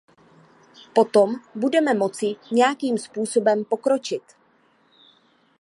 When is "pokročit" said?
3.65-4.23